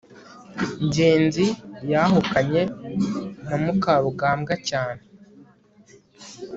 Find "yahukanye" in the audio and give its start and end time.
1.91-2.61